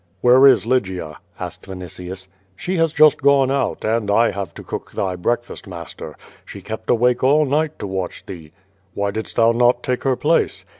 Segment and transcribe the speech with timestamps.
[0.21, 2.27] "Where is Lygia?'' asked Vinitius.
[2.55, 6.17] "She has just gone out, and I have to cook thy breakfast, muster.
[6.43, 8.51] She kept awake all night to watch thee/'
[8.95, 10.65] "Why didst thou not take her place?''